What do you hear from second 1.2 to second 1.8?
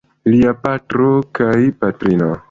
kaj